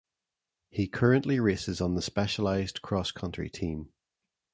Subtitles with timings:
[0.71, 3.93] He currently races on the Specialized Cross Country Team.